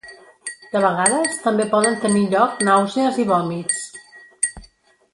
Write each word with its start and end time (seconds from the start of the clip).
De 0.71 0.79
vegades 0.85 1.35
també 1.43 1.67
poden 1.75 1.99
tenir 2.07 2.25
lloc 2.33 2.65
nàusees 2.71 3.23
i 3.25 3.27
vòmits. 3.33 3.81